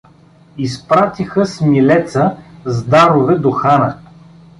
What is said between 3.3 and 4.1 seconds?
до хана.